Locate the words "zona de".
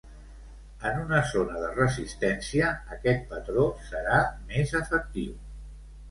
1.31-1.67